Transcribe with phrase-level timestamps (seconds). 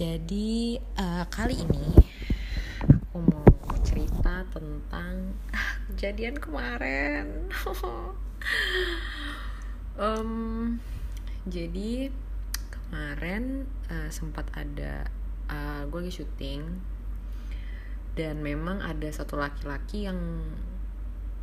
[0.00, 1.92] Jadi uh, kali ini
[2.88, 3.44] aku mau
[3.84, 5.36] cerita tentang
[5.92, 7.52] kejadian kemarin.
[10.00, 10.32] um,
[11.44, 12.08] jadi
[12.72, 15.04] kemarin uh, sempat ada
[15.52, 16.80] uh, gue lagi syuting
[18.16, 20.16] dan memang ada satu laki-laki yang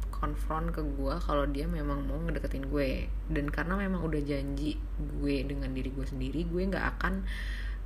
[0.10, 5.46] konfront ke gue kalau dia memang mau ngedeketin gue dan karena memang udah janji gue
[5.46, 7.22] dengan diri gue sendiri gue nggak akan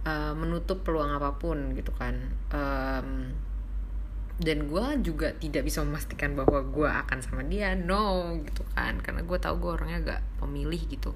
[0.06, 2.16] uh, menutup peluang apa pun gitu kan.
[2.54, 3.34] Um,
[4.42, 8.98] dan gue juga tidak bisa memastikan bahwa gue akan sama dia no gitu kan.
[9.00, 11.14] Karena gue tahu gue orangnya agak pemilih gitu.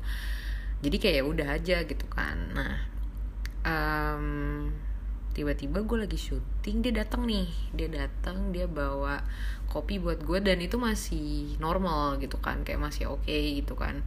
[0.85, 2.37] Jadi kayak ya udah aja gitu kan.
[2.53, 2.75] Nah
[3.65, 4.69] um,
[5.33, 7.49] tiba-tiba gue lagi syuting dia datang nih.
[7.73, 9.25] Dia datang dia bawa
[9.73, 12.61] kopi buat gue dan itu masih normal gitu kan.
[12.61, 14.05] Kayak masih oke okay gitu kan.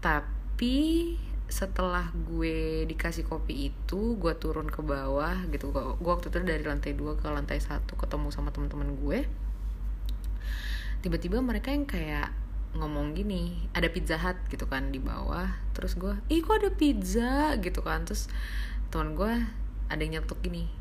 [0.00, 1.12] Tapi
[1.48, 5.72] setelah gue dikasih kopi itu gue turun ke bawah gitu.
[5.72, 9.24] Gue waktu itu dari lantai dua ke lantai satu ketemu sama teman-teman gue.
[11.00, 12.30] Tiba-tiba mereka yang kayak
[12.76, 15.48] ngomong gini ada pizza hut gitu kan di bawah.
[15.72, 17.56] Terus gue ih kok ada pizza?
[17.58, 18.04] gitu kan.
[18.04, 18.28] Terus
[18.92, 19.32] teman gue
[19.88, 20.78] ada yang nyetuk gini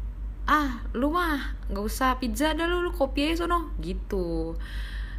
[0.48, 4.56] ah lu mah nggak usah pizza dah lu, lu kopi aja sono gitu.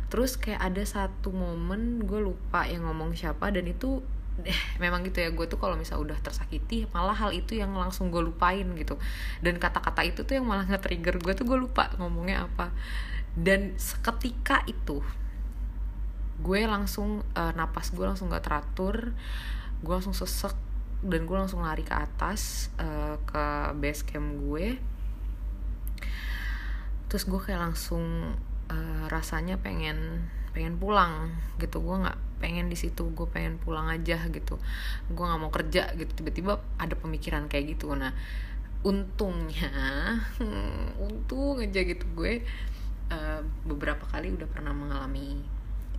[0.08, 4.00] Terus kayak ada satu momen gue lupa yang ngomong siapa dan itu
[4.44, 8.10] eh, memang gitu ya gue tuh kalau misal udah tersakiti malah hal itu yang langsung
[8.12, 9.00] gue lupain gitu.
[9.42, 12.70] Dan kata-kata itu tuh yang malah nge-trigger gue tuh gue lupa ngomongnya apa.
[13.34, 15.02] Dan seketika itu
[16.38, 19.10] gue langsung uh, napas gue langsung gak teratur
[19.82, 20.54] gue langsung sesek
[20.98, 23.44] dan gue langsung lari ke atas uh, ke
[23.78, 24.74] base camp gue.
[27.06, 28.34] Terus gue kayak langsung
[28.66, 31.30] uh, rasanya pengen pengen pulang
[31.62, 31.78] gitu.
[31.78, 34.56] Gue nggak pengen di situ gue pengen pulang aja gitu.
[35.10, 37.92] Gue nggak mau kerja gitu tiba-tiba ada pemikiran kayak gitu.
[37.94, 38.14] Nah
[38.86, 39.70] untungnya
[41.04, 42.46] untung aja gitu gue
[43.10, 45.38] uh, beberapa kali udah pernah mengalami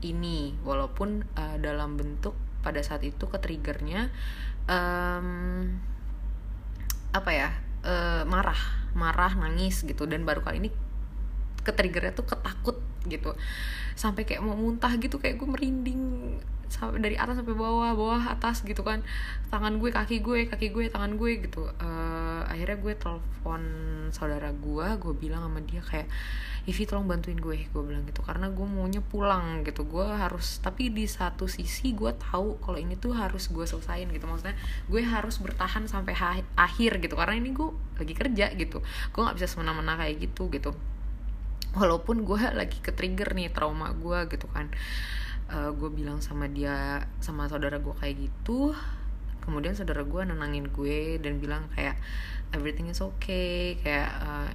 [0.01, 0.55] ini.
[0.63, 4.11] Walaupun uh, dalam bentuk pada saat itu ke triggernya
[4.67, 5.79] um,
[7.09, 7.49] apa ya
[7.87, 8.59] uh, marah
[8.95, 10.07] marah nangis gitu.
[10.07, 10.71] Dan baru kali ini
[11.69, 13.37] ke triggernya tuh ketakut gitu.
[13.93, 16.01] Sampai kayak mau muntah gitu kayak gue merinding
[17.01, 19.01] dari atas sampai bawah bawah atas gitu kan.
[19.49, 21.65] Tangan gue kaki gue kaki gue tangan gue gitu.
[21.81, 23.61] Uh, akhirnya gue telepon
[24.13, 26.05] saudara gue gue bilang sama dia kayak
[26.69, 28.21] Ivi tolong bantuin gue gue bilang gitu.
[28.21, 29.81] Karena gue maunya pulang gitu.
[29.89, 34.29] Gue harus tapi di satu sisi gue tahu kalau ini tuh harus gue selesain gitu.
[34.29, 34.55] Maksudnya
[34.87, 36.13] gue harus bertahan sampai
[36.53, 37.17] akhir gitu.
[37.17, 38.85] Karena ini gue lagi kerja gitu.
[39.09, 40.77] Gue nggak bisa semena-mena kayak gitu gitu
[41.77, 44.71] walaupun gue lagi ke trigger nih trauma gue gitu kan.
[45.49, 48.73] Uh, gue bilang sama dia sama saudara gue kayak gitu.
[49.41, 51.97] Kemudian saudara gue nenangin gue dan bilang kayak
[52.53, 53.77] everything is okay.
[53.81, 54.49] Kayak uh,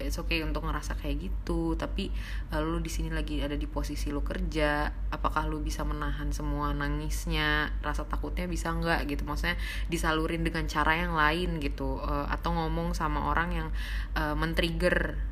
[0.00, 2.10] it's okay untuk ngerasa kayak gitu tapi
[2.50, 4.88] uh, lu di sini lagi ada di posisi lu kerja.
[5.12, 7.72] Apakah lu bisa menahan semua nangisnya?
[7.84, 9.08] Rasa takutnya bisa nggak?
[9.08, 9.22] Gitu.
[9.28, 9.60] Maksudnya
[9.92, 12.00] disalurin dengan cara yang lain gitu.
[12.00, 13.68] Uh, atau ngomong sama orang yang
[14.16, 15.31] uh, men-trigger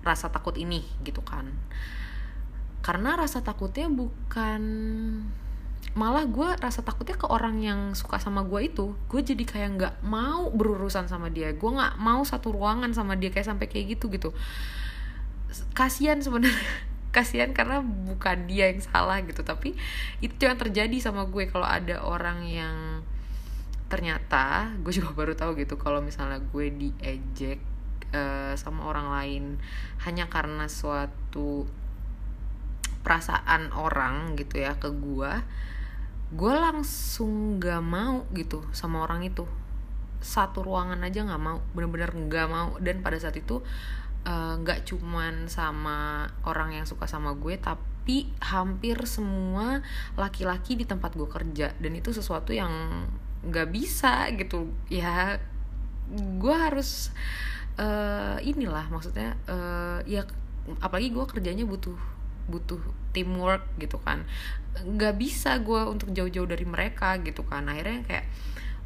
[0.00, 1.50] rasa takut ini gitu kan.
[2.80, 4.62] Karena rasa takutnya bukan
[5.90, 8.96] malah gue rasa takutnya ke orang yang suka sama gue itu.
[9.10, 11.52] Gue jadi kayak nggak mau berurusan sama dia.
[11.52, 14.30] Gue nggak mau satu ruangan sama dia kayak sampai kayak gitu gitu.
[15.76, 16.56] Kasihan sebenarnya.
[17.16, 19.42] Kasihan karena bukan dia yang salah gitu.
[19.42, 19.74] Tapi
[20.22, 21.50] itu yang terjadi sama gue.
[21.50, 23.02] Kalau ada orang yang
[23.90, 27.58] ternyata gue juga baru tahu gitu kalau misalnya gue diejek
[28.14, 29.44] uh, sama orang lain
[30.06, 31.66] hanya karena suatu
[33.00, 35.32] perasaan orang gitu ya ke gue
[36.30, 39.46] gue langsung gak mau gitu sama orang itu.
[40.20, 42.78] Satu ruangan aja nggak mau bener-bener nggak mau.
[42.78, 43.64] Dan pada saat itu
[44.60, 49.80] nggak uh, cuman sama orang yang suka sama gue tapi hampir semua
[50.14, 51.74] laki-laki di tempat gue kerja.
[51.82, 52.70] Dan itu sesuatu yang
[53.42, 55.40] nggak bisa gitu ya.
[56.14, 57.10] Gue harus
[57.78, 60.26] uh, inilah maksudnya uh, ya
[60.78, 61.96] apalagi gue kerjanya butuh
[62.50, 62.82] butuh
[63.14, 64.26] teamwork gitu kan.
[64.82, 67.66] Nggak bisa gue untuk jauh-jauh dari mereka gitu kan.
[67.70, 68.26] Akhirnya kayak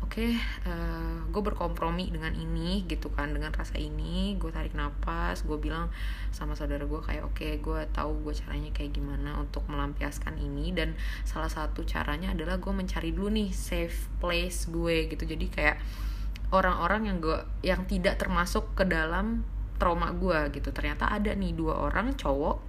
[0.04, 0.36] oke okay,
[0.68, 4.36] uh, eh, gue berkompromi dengan ini gitu kan dengan rasa ini.
[4.36, 5.88] Gue tarik nafas gue bilang
[6.30, 10.76] sama saudara gue kayak oke okay, gue tahu gue caranya kayak gimana untuk melampiaskan ini.
[10.76, 15.24] Dan salah satu caranya adalah gue mencari dulu nih safe place gue gitu.
[15.24, 15.76] Jadi kayak
[16.54, 19.42] orang-orang yang gue yang tidak termasuk ke dalam
[19.82, 20.70] trauma gue gitu.
[20.70, 22.62] Ternyata ada nih dua orang cowok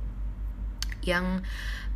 [1.05, 1.45] yang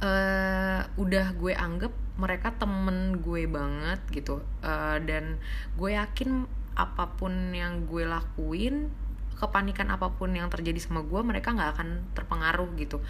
[0.06, 1.90] uh, udah gue anggap
[2.22, 4.46] mereka temen gue banget gitu.
[4.62, 5.42] Uh, dan
[5.74, 6.46] gue yakin
[6.78, 8.94] apa pun yang gue lakuin
[9.36, 13.02] kepanikan apa pun yang terjadi sama gue mereka nggak akan terpengaruh gitu.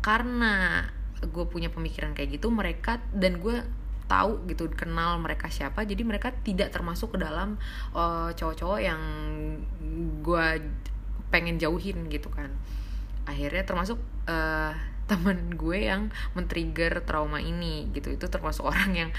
[0.00, 0.86] Karena
[1.18, 3.66] gue punya pemikiran kayak gitu mereka dan gue
[4.08, 5.84] tahu gitu kenal mereka siapa.
[5.84, 7.60] Jadi mereka tidak termasuk ke dalam
[7.92, 9.00] uh, cowok-cowok yang
[10.24, 10.46] gue
[11.28, 12.48] pengen jauhin gitu kan.
[13.28, 14.72] Akhirnya termasuk uh,
[15.08, 18.08] temen gue yang men-trigger trauma ini gitu.
[18.16, 19.10] Itu termasuk orang yang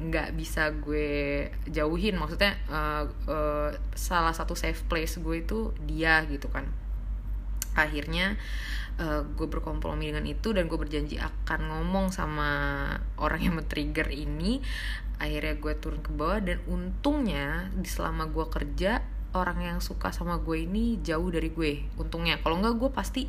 [0.00, 2.16] nggak bisa gue jauhin.
[2.16, 6.87] Maksudnya uh, uh, salah satu safe place gue itu dia gitu kan
[7.78, 8.34] akhirnya
[8.98, 12.50] uh, gue berkompromi dengan itu dan gue berjanji akan ngomong sama
[13.16, 14.60] orang yang men-trigger ini.
[15.18, 19.02] Akhirnya gue turun ke bawah dan untungnya di selama gue kerja
[19.36, 21.84] orang yang suka sama gue ini jauh dari gue.
[22.00, 23.22] Untungnya kalau nggak gue pasti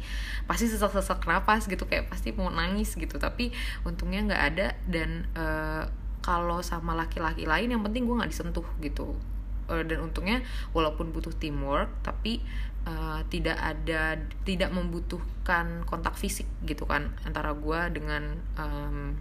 [0.45, 3.17] pasti sesak sesak napas gitu kayak pasti mau nangis gitu.
[3.17, 3.51] Tapi
[3.85, 5.83] untungnya nggak ada dan uh,
[6.19, 9.17] kalau sama laki-laki lain yang penting gue nggak disentuh gitu.
[9.69, 10.41] Uh, dan untungnya
[10.73, 12.41] walaupun butuh teamwork tapi
[12.89, 19.13] uh, tidak ada tidak membutuhkan kontak fisik gitu kan antara gue dengan um,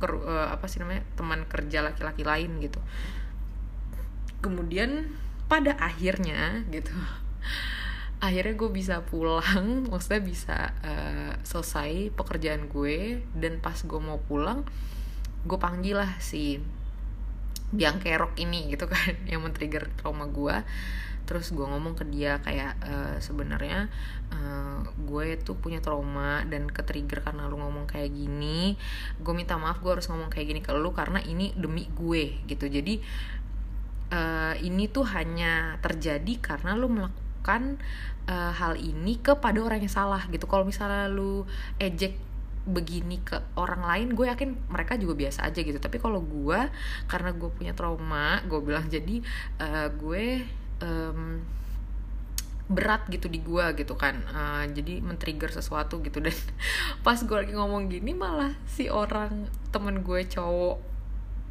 [0.00, 2.80] ker, uh, apa sih namanya teman kerja laki-laki lain gitu.
[4.40, 5.12] Kemudian
[5.52, 6.96] pada akhirnya gitu
[8.26, 14.64] akhirnya gue bisa pulang maksudnya bisa uh, selesai pekerjaan gue dan pas gue mau pulang
[15.44, 16.62] gue panggil lah si
[17.74, 20.56] biang kerok ini gitu kan yang men-trigger trauma gue
[21.22, 23.86] terus gue ngomong ke dia kayak uh, sebenarnya
[24.34, 28.74] uh, gue tuh punya trauma dan ke trigger karena lu ngomong kayak gini.
[29.22, 32.66] Gue minta maaf gue harus ngomong kayak gini ke lu karena ini demi gue gitu.
[32.66, 32.98] Jadi
[34.12, 37.78] uh, ini tuh hanya terjadi karena lu melakukan
[38.28, 40.44] uh, hal ini kepada orang yang salah gitu.
[40.50, 41.46] Kalau misalnya lu
[41.78, 42.18] ejek
[42.62, 45.78] begini ke orang lain gue yakin mereka juga biasa aja gitu.
[45.82, 46.60] Tapi kalau gue
[47.10, 49.18] karena gue punya trauma gue bilang jadi
[49.58, 50.46] uh, gue
[50.82, 51.40] um,
[52.72, 54.18] berat gitu di gue gitu kan.
[54.32, 56.18] Uh, jadi men-trigger sesuatu gitu.
[56.18, 56.34] Dan
[57.06, 60.78] pas gue lagi ngomong gini malah si orang temen gue cowok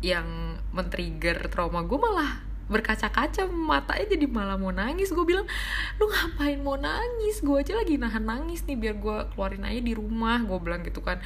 [0.02, 2.42] yang men-trigger trauma gue malah
[2.72, 5.12] berkaca-kaca matanya jadi malah mau nangis.
[5.12, 5.46] Gue bilang
[6.00, 7.44] lu ngapain mau nangis?
[7.44, 11.04] Gue aja lagi nahan nangis nih biar gue keluarin aja di rumah gue bilang gitu
[11.04, 11.20] kan.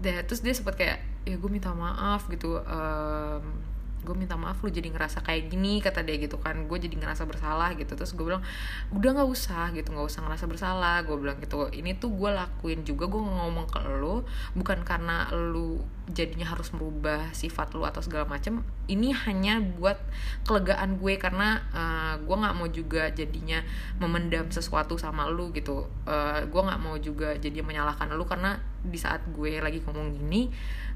[0.00, 0.98] Deh terus dia sempet kayak
[1.28, 2.58] ya gue minta maaf gitu.
[2.64, 3.73] Um,
[4.04, 6.68] gue minta maaf lu jadi ngerasa kayak gini kata dia gitu kan.
[6.68, 7.96] Gue jadi ngerasa bersalah gitu.
[7.96, 8.44] Terus gue bilang
[8.92, 9.90] udah nggak usah gitu.
[9.90, 11.66] Nggak usah ngerasa bersalah gue bilang gitu.
[11.72, 14.22] Ini tuh gue lakuin juga gue ngomong ke lu
[14.52, 15.80] bukan karena lu
[16.12, 19.96] jadinya harus merubah sifat lu atau segala macem ini hanya buat
[20.44, 23.64] kelegaan gue karena uh, gue nggak mau juga jadinya
[23.96, 25.88] memendam sesuatu sama lu gitu.
[26.04, 30.52] Uh, gue nggak mau juga jadi menyalahkan lu karena di saat gue lagi ngomong gini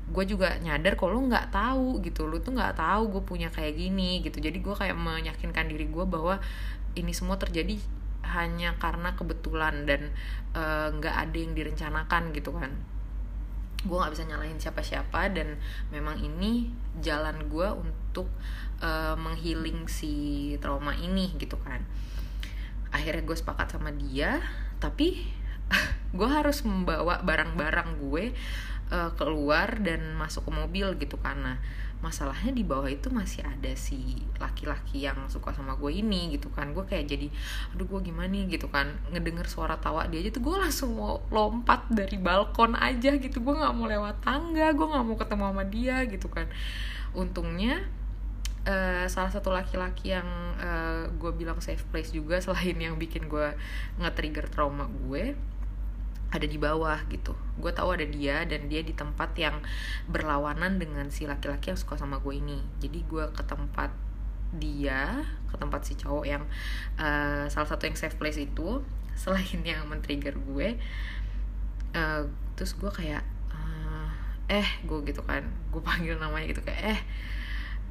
[0.09, 2.29] gue juga nyadar kalau lu nggak tahu gitu.
[2.29, 4.41] Lu tuh nggak tahu gue punya kayak gini gitu.
[4.41, 6.41] Jadi gue kayak meyakinkan diri gue bahwa
[6.97, 7.77] ini semua terjadi
[8.29, 10.13] hanya karena kebetulan dan
[10.53, 12.73] eh, nggak uh, ada yang direncanakan gitu kan
[13.87, 15.55] gue nggak bisa nyalahin siapa-siapa dan
[15.95, 18.27] memang ini jalan gue untuk
[18.83, 21.87] uh, menghealing si trauma ini gitu kan.
[22.91, 24.43] Akhirnya gue sepakat sama dia
[24.83, 25.23] tapi
[26.19, 28.35] gue harus membawa barang-barang gue
[28.91, 31.61] uh, keluar dan masuk ke mobil gitu karena
[31.99, 36.71] masalahnya di bawah itu masih ada si laki-laki yang suka sama gue ini gitu kan.
[36.71, 37.27] Gue kayak jadi
[37.75, 38.55] aduh gue gimana nih?
[38.55, 38.95] Gitu kan.
[39.11, 43.43] Ngedenger suara tawa dia aja tuh gue langsung mau lompat dari balkon aja gitu.
[43.43, 46.47] Gue nggak mau lewat tangga gue nggak mau ketemu sama dia gitu kan.
[47.15, 47.99] Untungnya
[48.69, 50.29] Uh, salah satu laki-laki yang
[50.61, 53.57] uh, gue bilang safe place juga selain yang bikin gue
[53.97, 55.33] nge-trigger trauma gue
[56.29, 57.33] ada di bawah gitu.
[57.57, 59.65] Gue tahu ada dia dan dia di tempat yang
[60.09, 62.61] berlawanan dengan si laki-laki yang suka sama gue ini.
[62.85, 63.91] Jadi gue ke tempat
[64.49, 66.45] dia ke tempat si cowok yang
[66.97, 68.81] uh, salah satu yang safe place itu
[69.21, 70.81] selain yang men-trigger gue
[71.93, 72.23] uh,
[72.57, 74.09] terus gue kayak uh,
[74.53, 75.45] eh gue gitu kan.
[75.73, 77.01] Gue panggil namanya gitu kayak eh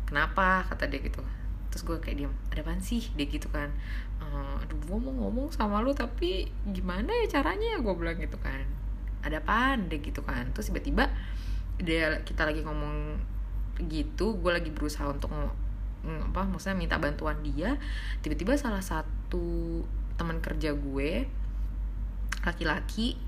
[0.05, 0.65] kenapa?
[0.69, 1.21] kata dia gitu
[1.69, 3.03] terus gue kayak diam ada apa sih?
[3.15, 3.69] Dia gitu kan.
[4.17, 7.79] Uh, aduh gue mau ngomong sama lu tapi gimana ya caranya?
[7.79, 8.63] Gue bilang gitu kan.
[9.23, 10.49] Ada apa deh gitu kan.
[10.55, 11.11] Terus tiba-tiba
[11.77, 13.21] dia kita lagi ngomong
[13.85, 15.29] gitu gue lagi berusaha untuk
[16.07, 17.75] apa maksudnya minta bantuan dia.
[18.23, 19.83] Tiba-tiba salah satu
[20.17, 21.29] teman kerja gue
[22.41, 23.19] laki-laki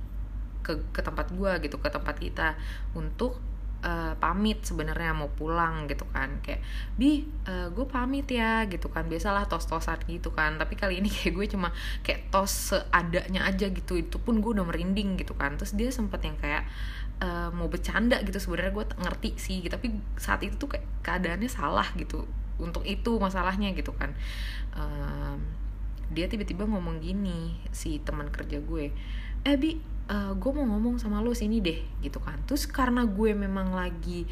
[0.63, 2.55] ke ke tempat gue gitu ke tempat kita
[2.95, 3.41] untuk
[3.83, 6.39] uh, pamit sebenarnya mau pulang gitu kan.
[6.43, 6.63] Kayak
[6.99, 9.07] bi uh, gue pamit ya gitu kan.
[9.07, 10.59] Biasalah tos-tosan gitu kan.
[10.59, 11.71] Tapi kali ini kayak gue cuma
[12.03, 13.99] kayak tos seadanya aja gitu.
[13.99, 15.55] Itu pun gue udah merinding gitu kan.
[15.55, 16.63] Terus dia sempet yang kayak
[17.23, 18.37] uh, mau bercanda gitu.
[18.39, 19.57] Sebenarnya gue ngerti sih.
[19.63, 19.71] Gitu.
[19.71, 22.27] tapi saat itu tuh kayak keadaannya salah gitu
[22.59, 24.11] untuk itu masalahnya gitu kan.
[24.75, 25.59] Um,
[26.09, 28.89] dia tiba-tiba ngomong gini si teman kerja gue
[29.47, 29.79] eh bi
[30.09, 32.41] uh, gue mau ngomong sama lo sini deh gitu kan.
[32.49, 34.25] Terus karena gue memang lagi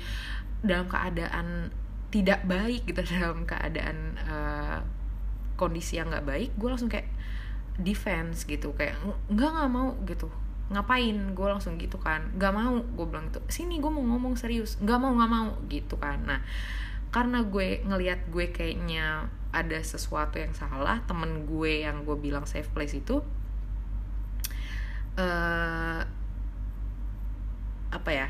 [0.65, 1.69] dalam keadaan
[2.09, 4.79] tidak baik gitu dalam keadaan uh,
[5.57, 7.09] kondisi yang nggak baik gue langsung kayak
[7.77, 8.97] defense gitu kayak
[9.29, 10.27] nggak nggak mau gitu.
[10.67, 11.15] Ngapain?
[11.31, 12.33] Gue langsung gitu kan.
[12.35, 13.39] Nggak mau gue bilang gitu.
[13.47, 14.75] Sini gue mau ngomong serius.
[14.81, 16.25] Nggak mau nggak mau gitu kan.
[16.25, 16.41] Nah
[17.07, 22.67] karena gue ngelihat gue kayaknya ada sesuatu yang salah temen gue yang gue bilang safe
[22.75, 23.23] place itu
[25.17, 26.01] uh,
[27.87, 28.29] apa ya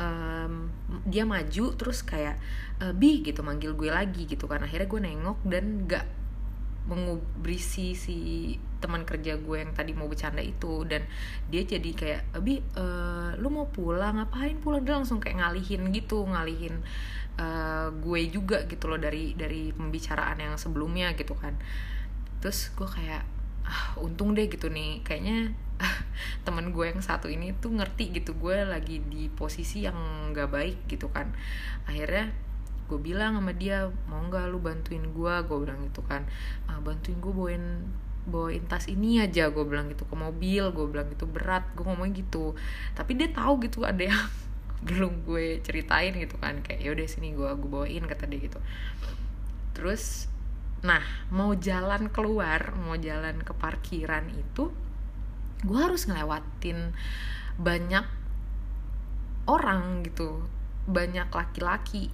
[0.00, 0.72] um,
[1.06, 2.40] dia maju terus kayak
[2.80, 4.64] uh, bi gitu manggil gue lagi gitu kan.
[4.64, 6.06] Akhirnya gue nengok dan gak
[6.88, 8.18] mengubrisi si
[8.80, 10.88] teman kerja gue yang tadi mau bercanda itu.
[10.88, 11.04] Dan
[11.52, 14.18] dia jadi kayak bi uh, lu mau pulang?
[14.18, 14.82] Ngapain pulang?
[14.82, 16.80] Dia langsung kayak ngalihin gitu ngalihin
[17.36, 21.54] uh, gue juga gitu loh dari dari pembicaraan yang sebelumnya gitu kan.
[22.40, 23.22] Terus gue kayak
[23.68, 25.04] ah, untung deh gitu nih.
[25.04, 25.52] Kayaknya
[26.46, 29.96] temen gue yang satu ini tuh ngerti gitu gue lagi di posisi yang
[30.32, 31.32] gak baik gitu kan.
[31.88, 32.32] Akhirnya
[32.90, 36.26] gue bilang sama dia mau nggak lu bantuin gue gue bilang gitu kan.
[36.66, 37.86] Ah, bantuin gue bawain
[38.28, 40.04] bawain tas ini aja gue bilang gitu.
[40.06, 41.24] Ke mobil gue bilang gitu.
[41.30, 42.58] Berat gue ngomong gitu.
[42.98, 44.18] Tapi dia tahu gitu ada yang
[44.86, 46.60] belum gue ceritain gitu kan.
[46.66, 48.58] Kayak yaudah sini gue gue bawain kata dia gitu.
[49.72, 50.26] Terus
[50.80, 54.72] nah mau jalan keluar mau jalan ke parkiran itu
[55.64, 56.92] gue harus ngelewatin
[57.60, 58.06] banyak
[59.48, 60.44] orang gitu.
[60.88, 62.08] Banyak laki-laki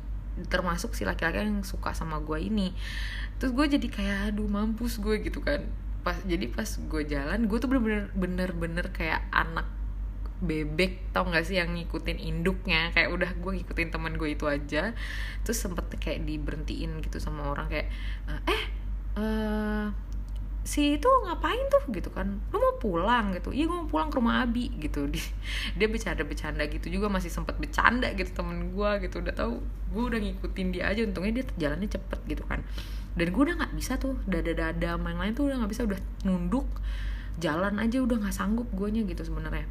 [0.52, 2.76] termasuk si laki-laki yang suka sama gue ini.
[3.40, 5.64] Terus gue jadi kayak aduh mampus gue gitu kan.
[6.04, 9.66] Pas jadi pas gue jalan gue tuh bener-bener bener-bener kayak anak
[10.36, 12.92] bebek tau gak sih yang ngikutin induknya.
[12.92, 14.92] Kayak udah gue ngikutin teman gue itu aja.
[15.46, 17.88] Terus sempet kayak diberhentiin gitu sama orang kayak
[18.44, 18.62] eh
[19.16, 19.88] uh,
[20.66, 22.42] si itu ngapain tuh gitu kan.
[22.50, 23.54] Lu mau pulang gitu.
[23.54, 25.06] Iya gue mau pulang ke rumah Abi gitu.
[25.14, 25.22] Dia,
[25.78, 29.22] dia bercanda-bercanda gitu juga masih sempat bercanda gitu temen gue gitu.
[29.22, 29.62] Udah tahu
[29.94, 31.06] gue udah ngikutin dia aja.
[31.06, 32.66] Untungnya dia jalannya cepet gitu kan.
[33.14, 35.86] Dan gue udah nggak bisa tuh dada-dada main lain tuh udah nggak bisa.
[35.86, 36.66] Udah nunduk
[37.38, 39.70] jalan aja udah nggak sanggup gue nya gitu sebenarnya.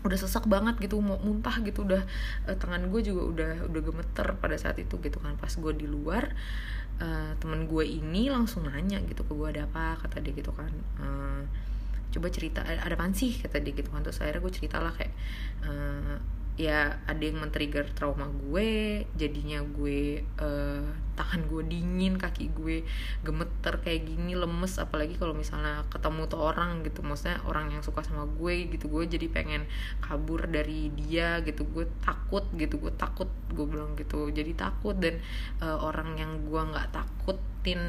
[0.00, 1.84] Udah sesak banget gitu mau muntah gitu.
[1.84, 2.08] Udah
[2.48, 5.36] uh, tangan gue juga udah udah gemeter pada saat itu gitu kan.
[5.36, 6.32] Pas gue di luar
[7.00, 9.98] uh, temen gue ini langsung nanya gitu ke gue ada apa?
[10.00, 11.42] Kata dia gitu kan uh,
[12.10, 13.34] coba cerita ada apa sih?
[13.40, 14.04] Kata dia gitu kan.
[14.06, 15.14] Terus akhirnya gue ceritalah kayak
[15.66, 16.16] uh,
[16.60, 20.84] ya ada yang men-trigger trauma gue jadinya gue uh,
[21.20, 22.80] tangan gue dingin kaki gue
[23.20, 27.04] gemeter kayak gini lemes apalagi kalau misalnya ketemu tuh orang gitu.
[27.04, 29.68] Maksudnya orang yang suka sama gue gitu gue jadi pengen
[30.00, 31.68] kabur dari dia gitu.
[31.68, 34.32] Gue takut gitu gue takut gue bilang gitu.
[34.32, 35.20] Jadi takut dan
[35.60, 37.80] uh, orang yang gue nggak takutin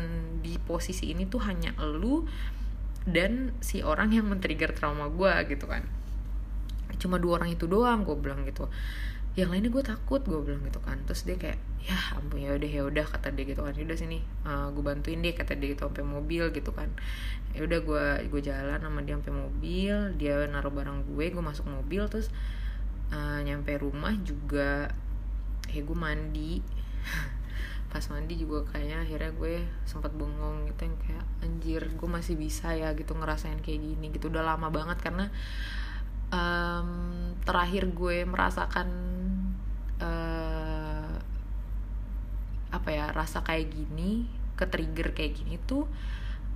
[0.43, 2.27] di posisi ini tuh hanya elu
[3.07, 5.87] dan si orang yang men-trigger trauma gue gitu kan.
[6.99, 8.67] Cuma dua orang itu doang gue bilang gitu
[9.31, 10.99] yang lainnya gue takut gue bilang gitu kan.
[11.07, 13.71] Terus dia kayak ya ampun ya udah ya udah kata dia gitu kan.
[13.71, 16.91] Ya udah sini uh, gue bantuin deh kata dia gitu sampai mobil gitu kan.
[17.55, 21.67] Ya udah gue gue jalan sama dia sampai mobil dia naruh barang gue gue masuk
[21.67, 22.27] mobil terus
[23.15, 24.91] uh, nyampe rumah juga
[25.71, 26.59] ya gue mandi.
[27.91, 32.71] Pas mandi juga kayaknya akhirnya gue sempat bengong gitu yang kayak anjir gue masih bisa
[32.75, 34.27] ya gitu ngerasain kayak gini gitu.
[34.27, 35.31] Udah lama banget karena
[36.31, 36.89] um,
[37.43, 38.87] terakhir gue merasakan
[40.01, 41.13] uh,
[42.71, 44.25] apa ya rasa kayak gini
[44.57, 45.85] ke trigger kayak gini tuh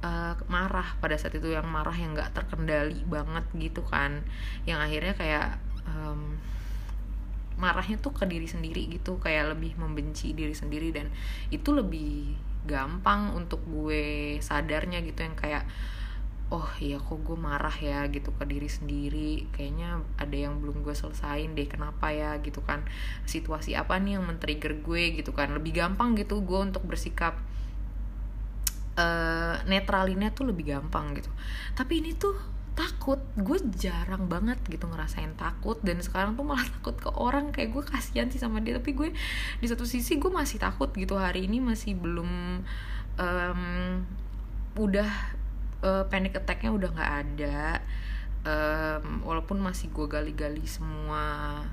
[0.01, 4.25] uh, marah pada saat itu yang marah yang nggak terkendali banget gitu kan.
[4.67, 5.47] Yang akhirnya kayak
[5.85, 6.37] um,
[7.55, 11.07] marahnya tuh ke diri sendiri gitu kayak lebih membenci diri sendiri dan
[11.55, 12.35] itu lebih
[12.67, 15.63] gampang untuk gue sadarnya gitu yang kayak
[16.53, 19.49] oh iya kok gue marah ya gitu ke diri sendiri.
[19.49, 22.85] Kayaknya ada yang belum gue selesain deh kenapa ya gitu kan.
[23.25, 25.49] Situasi apa nih yang men-trigger gue gitu kan.
[25.57, 27.41] Lebih gampang gitu gue untuk bersikap
[29.01, 31.33] uh, netralinnya tuh lebih gampang gitu.
[31.73, 32.37] Tapi ini tuh
[32.77, 33.17] takut.
[33.33, 35.81] Gue jarang banget gitu ngerasain takut.
[35.81, 37.49] Dan sekarang tuh malah takut ke orang.
[37.49, 38.77] Kayak gue kasihan sih sama dia.
[38.77, 39.09] Tapi gue
[39.57, 41.17] di satu sisi gue masih takut gitu.
[41.17, 42.61] Hari ini masih belum
[43.17, 43.61] um,
[44.75, 45.34] udah
[45.85, 47.59] uh, panic attacknya udah nggak ada.
[48.45, 51.65] Um, walaupun masih gue gali-gali semua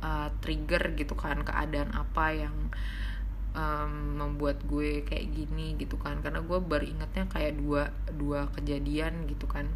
[0.00, 2.56] uh, trigger gitu kan keadaan apa yang
[3.52, 6.20] um, membuat gue kayak gini gitu kan.
[6.20, 9.68] Karena gue baru ingetnya kayak dua dua kejadian gitu kan.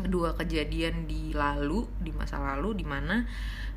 [0.00, 3.24] Dua kejadian di lalu di masa lalu di mana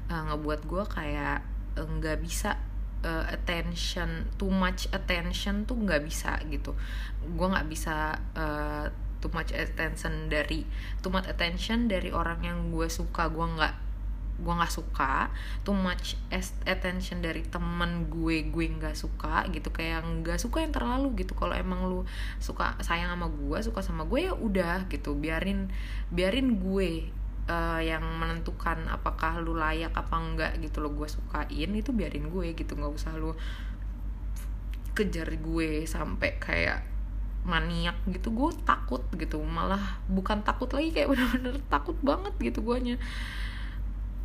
[0.10, 1.40] uh, ngebuat gue kayak
[1.78, 2.58] nggak bisa
[3.04, 6.74] uh, attention too much attention tuh nggak bisa gitu.
[7.36, 8.86] Gue nggak bisa uh,
[9.18, 10.64] too much attention dari
[11.02, 13.30] too much attention dari orang yang gue suka.
[13.30, 13.76] Gue nggak
[14.38, 15.34] gue nggak suka.
[15.66, 16.18] Too much
[16.66, 19.74] attention dari temen gue gue nggak suka gitu.
[19.74, 21.34] Kayak nggak suka yang terlalu gitu.
[21.34, 22.06] Kalau emang lu
[22.38, 25.18] suka sayang sama gue suka sama gue ya udah gitu.
[25.18, 25.70] Biarin
[26.14, 27.10] biarin gue
[27.48, 32.54] uh, yang menentukan apakah lu layak apa enggak gitu lo gue sukain itu biarin gue
[32.54, 33.34] gitu nggak usah lu
[34.98, 36.82] kejar gue sampai kayak
[37.48, 38.30] maniak gitu.
[38.36, 43.00] Gue takut gitu malah bukan takut lagi kayak bener-bener takut banget gitu guanya.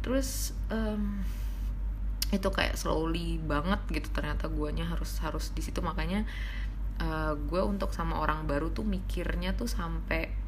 [0.02, 1.22] Terus um,
[2.32, 5.78] itu kayak slowly banget gitu ternyata guanya harus harus di situ.
[5.84, 6.26] Makanya
[6.98, 10.41] uh, eh, gue untuk sama orang baru tuh mikirnya tuh sampai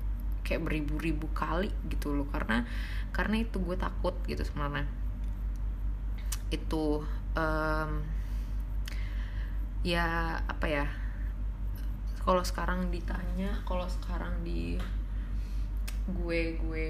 [0.44, 2.28] kayak beribu-ribu kali gitu loh.
[2.30, 2.68] Karena
[3.10, 4.86] karena itu gue takut gitu sebenarnya.
[6.52, 7.02] Itu
[7.34, 7.90] um,
[9.84, 10.86] ya apa ya
[12.24, 14.80] kalau sekarang ditanya kalau sekarang di
[16.08, 16.88] gue gue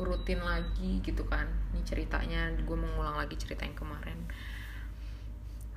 [0.00, 4.18] rutin lagi gitu kan ini ceritanya gue mengulang lagi cerita yang kemarin.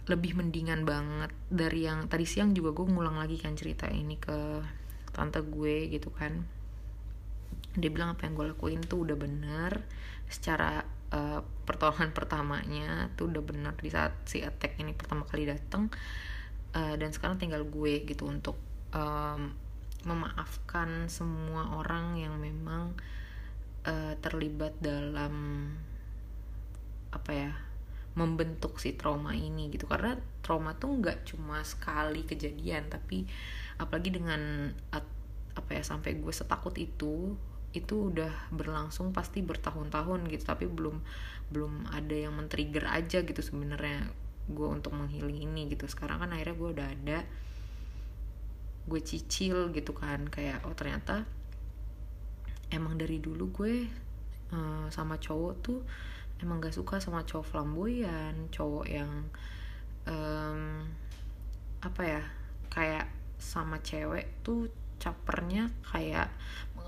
[0.07, 4.63] Lebih mendingan banget dari yang tadi siang juga gue ngulang lagi kan cerita ini ke
[5.11, 6.43] tante gue gitu kan.
[7.75, 9.83] Dia bilang apa yang gue lakuin tuh udah bener.
[10.27, 13.73] Secara uh, pertolongan pertamanya tuh udah bener.
[13.79, 15.91] Di saat si attack ini pertama kali datang
[16.75, 18.59] uh, dan sekarang tinggal gue gitu untuk
[18.95, 19.51] um,
[20.01, 22.97] memaafkan semua orang yang memang
[23.85, 25.67] uh, terlibat dalam
[27.11, 27.53] apa ya
[28.15, 29.87] membentuk si trauma ini gitu.
[29.87, 33.23] Karena trauma tuh nggak cuma sekali kejadian tapi
[33.79, 34.71] apalagi dengan
[35.51, 37.35] apa ya sampai gue setakut itu
[37.71, 40.43] itu udah berlangsung pasti bertahun-tahun gitu.
[40.43, 40.99] Tapi belum
[41.51, 44.11] belum ada yang men-trigger aja gitu sebenarnya
[44.51, 45.87] gue untuk menghiling ini gitu.
[45.87, 47.19] Sekarang kan akhirnya gue udah ada
[48.91, 50.27] gue cicil gitu kan.
[50.27, 51.23] Kayak oh ternyata
[52.71, 53.87] emang dari dulu gue
[54.51, 55.79] uh, sama cowok tuh
[56.41, 59.29] emang gak suka sama cowok flamboyan cowok yang
[60.09, 60.85] um,
[61.81, 62.23] apa ya
[62.69, 63.05] kayak
[63.41, 64.69] sama cewek tuh
[65.01, 66.29] capernya kayak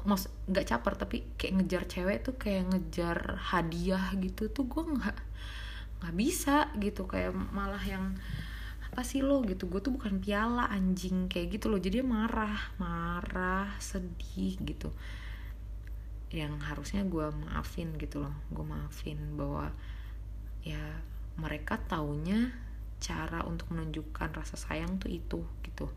[0.06, 5.18] mas nggak caper tapi kayak ngejar cewek tuh kayak ngejar hadiah gitu tuh gue nggak
[6.04, 7.08] nggak bisa gitu.
[7.08, 8.13] Kayak malah yang
[8.92, 11.80] apa sih lo gitu gue tuh bukan piala anjing kayak gitu loh.
[11.80, 14.94] Jadi marah marah sedih gitu
[16.34, 18.34] yang harusnya gue maafin gitu loh.
[18.50, 19.69] Gue maafin bahwa
[20.65, 20.82] ya
[21.38, 22.50] mereka taunya
[22.98, 25.93] cara untuk menunjukkan rasa sayang tuh itu gitu.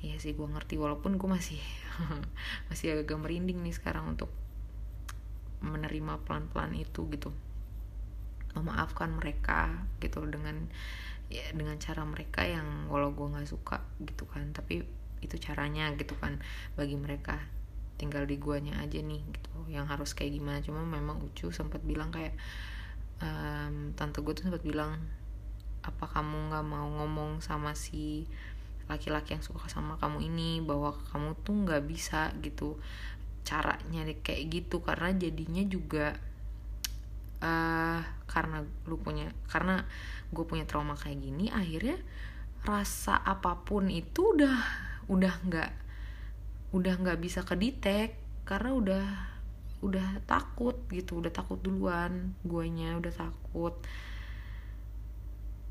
[0.00, 0.80] Iya sih gue ngerti.
[0.80, 1.60] Walaupun gue masih
[2.72, 4.32] masih agak merinding nih sekarang untuk
[5.60, 7.28] menerima pelan-pelan itu gitu.
[8.56, 10.72] Memaafkan mereka gitu dengan
[11.28, 14.56] ya dengan cara mereka yang walau gue nggak suka gitu kan.
[14.56, 14.80] Tapi
[15.20, 16.40] itu caranya gitu kan
[16.80, 17.40] bagi mereka
[17.96, 19.52] tinggal di guanya aja nih gitu.
[19.68, 20.58] Yang harus kayak gimana.
[20.62, 22.36] Cuma memang Ucu sempat bilang kayak
[23.20, 25.00] um, tante gue tuh sempat bilang
[25.84, 28.26] apa kamu nggak mau ngomong sama si
[28.86, 30.62] laki-laki yang suka sama kamu ini?
[30.62, 32.78] Bahwa kamu tuh nggak bisa gitu.
[33.42, 34.84] Caranya kayak gitu.
[34.84, 36.16] Karena jadinya juga
[37.40, 39.84] uh, karena lu punya karena
[40.32, 41.96] gue punya trauma kayak gini akhirnya
[42.66, 44.58] rasa apa pun itu udah
[45.06, 45.70] udah nggak
[46.74, 49.06] udah nggak bisa kedetek karena udah
[49.84, 53.74] udah takut gitu udah takut duluan guanya udah takut.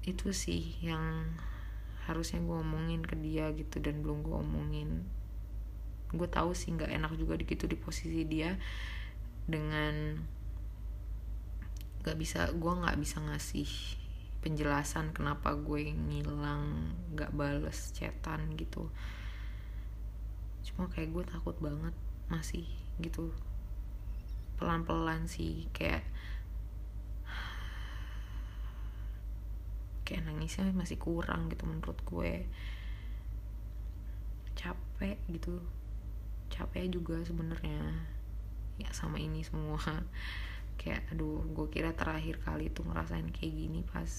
[0.06, 1.34] Itu sih yang
[2.06, 4.90] harusnya gue omongin ke dia gitu dan belum gue omongin.
[6.14, 8.56] Gue tahu sih nggak enak juga gitu di posisi dia
[9.50, 10.22] dengan
[12.06, 13.66] nggak bisa gue nggak bisa ngasih
[14.46, 18.94] penjelasan kenapa gue ngilang nggak bales chatan gitu
[20.66, 21.94] cuma kayak gue takut banget
[22.26, 22.66] masih
[22.98, 23.30] gitu.
[24.58, 26.02] Pelan-pelan sih kayak
[30.06, 32.46] kayak nangisnya masih kurang gitu menurut gue.
[34.58, 35.62] Capek gitu.
[36.50, 38.06] Capek juga sebenarnya.
[38.82, 39.82] Ya sama ini semua.
[40.76, 44.12] Kayak aduh gue kira terakhir kali tuh ngerasain kayak gini pas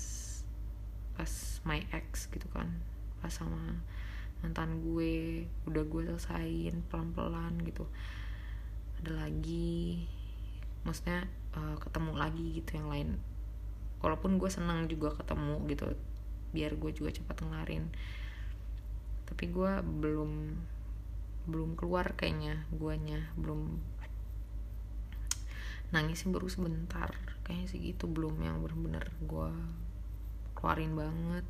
[1.12, 1.32] pas
[1.68, 2.72] my ex gitu kan.
[3.20, 3.84] Pas sama
[4.44, 7.88] mantan gue udah gue selesain pelan-pelan gitu.
[9.00, 10.04] Ada lagi
[10.86, 13.08] maksudnya uh, ketemu lagi gitu yang lain.
[14.04, 15.86] Walaupun gue senang juga ketemu gitu
[16.52, 17.88] biar gue juga cepat ngelarin.
[19.26, 20.32] Tapi gue belum
[21.46, 23.78] belum keluar kayaknya guanya belum
[25.94, 27.14] nangis baru sebentar
[27.46, 29.50] kayaknya sih gitu belum yang bener-bener gue
[30.54, 31.46] keluarin banget.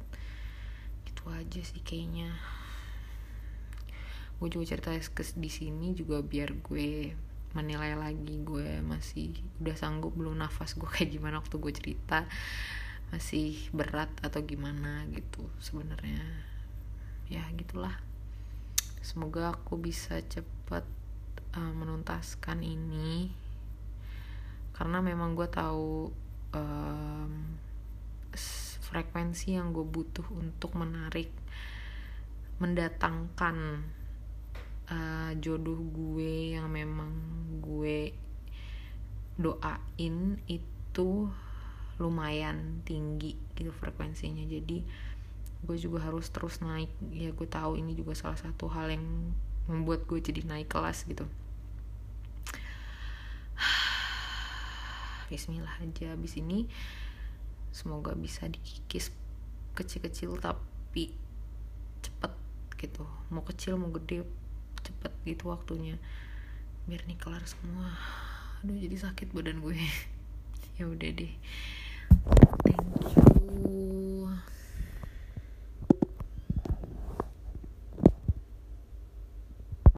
[1.04, 2.32] Gitu aja sih kayaknya
[4.36, 4.92] gue juga cerita
[5.40, 7.16] di sini juga biar gue
[7.56, 9.32] menilai lagi gue masih
[9.64, 12.28] udah sanggup belum nafas gue kayak gimana waktu gue cerita.
[13.14, 16.20] Masih berat atau gimana gitu sebenarnya.
[17.32, 17.96] Ya gitulah.
[19.00, 20.82] Semoga aku bisa cepat
[21.54, 23.30] uh, menuntaskan ini.
[24.74, 26.12] Karena memang gue tahu
[26.52, 27.32] um,
[28.86, 31.32] frekuensi yang gue butuh untuk menarik
[32.56, 33.84] mendatangkan
[34.90, 37.10] uh, jodoh gue yang memang
[37.62, 38.14] gue
[39.36, 41.28] doain itu
[41.96, 44.44] lumayan tinggi gitu frekuensinya.
[44.44, 44.84] Jadi
[45.66, 46.88] gue juga harus terus naik.
[47.12, 49.04] Ya gue tahu ini juga salah satu hal yang
[49.66, 51.26] membuat gue jadi naik kelas gitu.
[55.32, 56.68] Bismillah aja abis ini.
[57.74, 59.12] Semoga bisa dikikis
[59.76, 61.12] kecil-kecil tapi
[62.00, 62.32] cepet
[62.80, 63.04] gitu.
[63.28, 64.24] Mau kecil mau gede
[64.86, 65.98] cepet gitu waktunya.
[66.86, 67.90] Biar nih kelar semua.
[68.62, 69.74] Aduh jadi sakit badan gue.
[70.76, 71.32] Ya udah deh.
[72.68, 73.95] Thank you.